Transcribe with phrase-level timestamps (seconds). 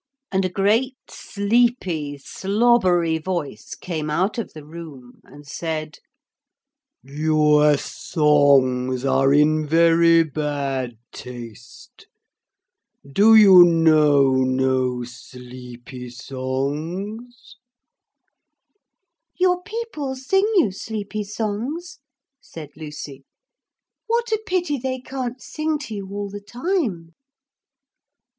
[0.31, 5.99] And a great sleepy slobbery voice came out from the room and said:
[7.03, 12.07] 'Your songs are in very bad taste.
[13.07, 17.57] Do you know no sleepy songs?'
[19.35, 21.99] 'Your people sing you sleepy songs,'
[22.41, 23.23] said Lucy.
[24.07, 27.13] 'What a pity they can't sing to you all the time.'